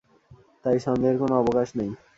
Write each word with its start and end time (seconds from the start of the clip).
তাই 0.65 0.77
সন্দেহের 0.85 1.17
কোনো 1.21 1.33
অবকাশ 1.41 1.67
নেই। 1.79 1.89